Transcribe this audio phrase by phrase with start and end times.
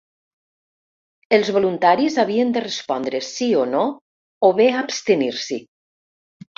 [1.37, 3.87] Els voluntaris havien de respondre sí o no
[4.51, 5.65] o bé abstenir-s’hi.